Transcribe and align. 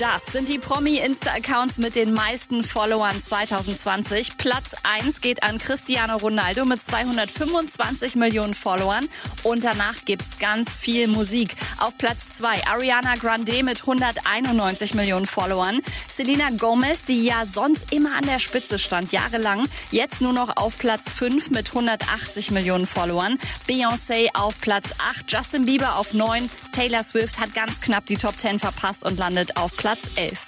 Das 0.00 0.22
sind 0.32 0.48
die 0.48 0.58
Promi-Insta-Accounts 0.58 1.78
mit 1.78 1.94
den 1.94 2.12
meisten 2.12 2.64
Followern 2.64 3.14
2020. 3.22 4.36
Platz 4.36 4.74
1 4.82 5.20
geht 5.20 5.42
an 5.42 5.58
Cristiano 5.58 6.16
Ronaldo 6.16 6.64
mit 6.64 6.84
225 6.84 8.16
Millionen 8.16 8.54
Followern. 8.54 9.08
Und 9.44 9.64
danach 9.64 10.04
gibt's 10.04 10.38
ganz 10.40 10.76
viel 10.76 11.06
Musik. 11.06 11.54
Auf 11.78 11.96
Platz 11.98 12.18
2 12.34 12.66
Ariana 12.66 13.14
Grande 13.14 13.62
mit 13.62 13.82
191 13.82 14.94
Millionen 14.94 15.26
Followern. 15.26 15.80
Selena 16.16 16.48
Gomez, 16.58 17.04
die 17.06 17.26
ja 17.26 17.44
sonst 17.44 17.92
immer 17.92 18.16
an 18.16 18.24
der 18.24 18.38
Spitze 18.38 18.78
stand, 18.78 19.12
jahrelang, 19.12 19.64
jetzt 19.90 20.22
nur 20.22 20.32
noch 20.32 20.56
auf 20.56 20.78
Platz 20.78 21.10
5 21.10 21.50
mit 21.50 21.68
180 21.68 22.52
Millionen 22.52 22.86
Followern. 22.86 23.38
Beyoncé 23.68 24.30
auf 24.32 24.58
Platz 24.62 24.94
8, 25.10 25.30
Justin 25.30 25.66
Bieber 25.66 25.98
auf 25.98 26.14
9, 26.14 26.48
Taylor 26.72 27.04
Swift 27.04 27.38
hat 27.38 27.54
ganz 27.54 27.82
knapp 27.82 28.06
die 28.06 28.16
Top 28.16 28.34
10 28.34 28.60
verpasst 28.60 29.04
und 29.04 29.18
landet 29.18 29.58
auf 29.58 29.76
Platz 29.76 30.04
11. 30.16 30.38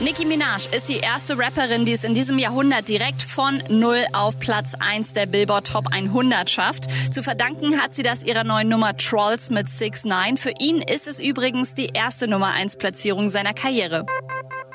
Nicki 0.00 0.26
Minaj 0.26 0.66
ist 0.76 0.88
die 0.88 0.98
erste 0.98 1.38
Rapperin, 1.38 1.86
die 1.86 1.92
es 1.92 2.04
in 2.04 2.14
diesem 2.14 2.38
Jahrhundert 2.38 2.88
direkt 2.88 3.22
von 3.22 3.62
0 3.70 4.04
auf 4.12 4.38
Platz 4.38 4.72
1 4.78 5.14
der 5.14 5.26
Billboard 5.26 5.68
Top 5.68 5.86
100 5.92 6.50
schafft. 6.50 6.88
Zu 7.10 7.22
verdanken 7.22 7.80
hat 7.80 7.94
sie 7.94 8.02
das 8.02 8.22
ihrer 8.22 8.44
neuen 8.44 8.68
Nummer 8.68 8.96
Trolls 8.96 9.48
mit 9.48 9.70
6 9.70 10.04
9 10.04 10.36
Für 10.36 10.52
ihn 10.58 10.82
ist 10.82 11.06
es 11.08 11.20
übrigens 11.20 11.72
die 11.72 11.90
erste 11.94 12.28
Nummer 12.28 12.52
1 12.52 12.76
Platzierung 12.76 13.30
seiner 13.30 13.54
Karriere. 13.54 14.04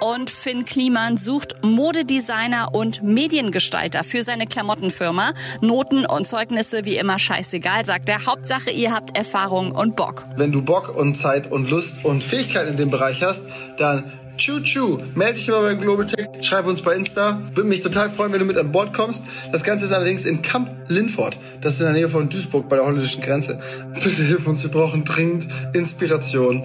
Und 0.00 0.30
Finn 0.30 0.64
Kliman 0.64 1.18
sucht 1.18 1.56
Modedesigner 1.62 2.74
und 2.74 3.02
Mediengestalter 3.02 4.02
für 4.02 4.24
seine 4.24 4.46
Klamottenfirma. 4.46 5.34
Noten 5.60 6.06
und 6.06 6.26
Zeugnisse 6.26 6.84
wie 6.84 6.96
immer 6.96 7.18
scheißegal, 7.18 7.84
sagt 7.84 8.08
er. 8.08 8.24
Hauptsache, 8.24 8.70
ihr 8.70 8.92
habt 8.92 9.16
Erfahrung 9.16 9.72
und 9.72 9.96
Bock. 9.96 10.24
Wenn 10.36 10.52
du 10.52 10.62
Bock 10.62 10.96
und 10.96 11.16
Zeit 11.16 11.52
und 11.52 11.68
Lust 11.68 12.04
und 12.04 12.24
Fähigkeit 12.24 12.66
in 12.68 12.78
dem 12.78 12.90
Bereich 12.90 13.22
hast, 13.22 13.44
dann 13.76 14.10
Tschu-Tschu. 14.40 15.00
Melde 15.14 15.34
dich 15.34 15.48
immer 15.48 15.60
bei 15.60 15.74
Global 15.74 16.06
Tech, 16.06 16.28
schreib 16.40 16.66
uns 16.66 16.80
bei 16.80 16.94
Insta. 16.94 17.42
Würde 17.54 17.68
mich 17.68 17.82
total 17.82 18.08
freuen, 18.08 18.32
wenn 18.32 18.40
du 18.40 18.46
mit 18.46 18.56
an 18.56 18.72
Bord 18.72 18.94
kommst. 18.94 19.24
Das 19.52 19.62
Ganze 19.62 19.84
ist 19.84 19.92
allerdings 19.92 20.24
in 20.24 20.40
Camp 20.40 20.70
Linford. 20.88 21.38
Das 21.60 21.74
ist 21.74 21.80
in 21.80 21.86
der 21.86 21.94
Nähe 21.94 22.08
von 22.08 22.30
Duisburg 22.30 22.68
bei 22.70 22.76
der 22.76 22.86
holländischen 22.86 23.22
Grenze. 23.22 23.60
Bitte 23.92 24.22
hilf 24.22 24.46
uns, 24.46 24.62
wir 24.62 24.70
brauchen 24.70 25.04
dringend 25.04 25.46
Inspiration. 25.74 26.64